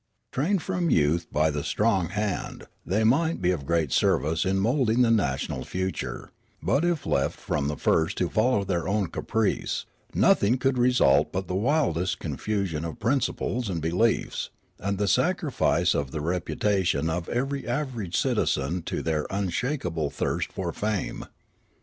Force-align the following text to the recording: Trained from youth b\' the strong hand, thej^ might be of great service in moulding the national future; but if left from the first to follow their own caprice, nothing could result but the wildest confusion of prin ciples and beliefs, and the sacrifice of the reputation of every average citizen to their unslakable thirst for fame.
Trained 0.31 0.63
from 0.63 0.89
youth 0.89 1.27
b\' 1.31 1.51
the 1.51 1.63
strong 1.63 2.07
hand, 2.07 2.63
thej^ 2.87 3.05
might 3.05 3.39
be 3.39 3.51
of 3.51 3.67
great 3.67 3.91
service 3.91 4.45
in 4.45 4.57
moulding 4.59 5.03
the 5.03 5.11
national 5.11 5.63
future; 5.63 6.31
but 6.59 6.83
if 6.83 7.05
left 7.05 7.39
from 7.39 7.67
the 7.67 7.75
first 7.77 8.17
to 8.17 8.27
follow 8.27 8.63
their 8.63 8.87
own 8.87 9.09
caprice, 9.09 9.85
nothing 10.15 10.57
could 10.57 10.79
result 10.79 11.31
but 11.31 11.47
the 11.47 11.53
wildest 11.53 12.17
confusion 12.17 12.83
of 12.83 12.97
prin 12.99 13.19
ciples 13.19 13.69
and 13.69 13.79
beliefs, 13.79 14.49
and 14.79 14.97
the 14.97 15.07
sacrifice 15.07 15.93
of 15.93 16.09
the 16.09 16.21
reputation 16.21 17.07
of 17.07 17.29
every 17.29 17.67
average 17.67 18.17
citizen 18.17 18.81
to 18.81 19.03
their 19.03 19.27
unslakable 19.29 20.09
thirst 20.09 20.51
for 20.51 20.73
fame. 20.73 21.27